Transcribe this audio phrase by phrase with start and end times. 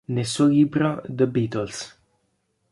[0.05, 1.99] Nel suo libro "The Beatles.